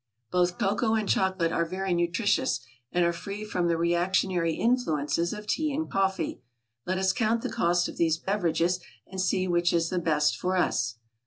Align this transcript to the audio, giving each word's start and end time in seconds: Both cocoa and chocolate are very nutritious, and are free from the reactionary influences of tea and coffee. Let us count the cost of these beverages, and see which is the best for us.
Both 0.31 0.57
cocoa 0.57 0.95
and 0.95 1.07
chocolate 1.07 1.51
are 1.51 1.63
very 1.63 1.93
nutritious, 1.93 2.61
and 2.91 3.05
are 3.05 3.13
free 3.13 3.45
from 3.45 3.67
the 3.67 3.77
reactionary 3.77 4.55
influences 4.55 5.31
of 5.31 5.45
tea 5.45 5.71
and 5.75 5.91
coffee. 5.91 6.41
Let 6.87 6.97
us 6.97 7.13
count 7.13 7.43
the 7.43 7.51
cost 7.53 7.87
of 7.87 7.97
these 7.97 8.17
beverages, 8.17 8.79
and 9.05 9.21
see 9.21 9.47
which 9.47 9.71
is 9.71 9.89
the 9.89 9.99
best 9.99 10.35
for 10.37 10.57
us. 10.57 10.95